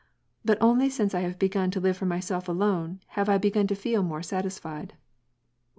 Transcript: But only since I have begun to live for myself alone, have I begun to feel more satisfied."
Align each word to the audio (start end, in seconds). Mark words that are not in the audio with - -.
But 0.43 0.57
only 0.61 0.89
since 0.89 1.13
I 1.13 1.19
have 1.19 1.37
begun 1.37 1.69
to 1.69 1.79
live 1.79 1.95
for 1.95 2.07
myself 2.07 2.49
alone, 2.49 3.01
have 3.09 3.29
I 3.29 3.37
begun 3.37 3.67
to 3.67 3.75
feel 3.75 4.01
more 4.01 4.23
satisfied." 4.23 4.95